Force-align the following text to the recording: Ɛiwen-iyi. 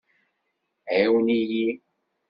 Ɛiwen-iyi. 0.95 1.65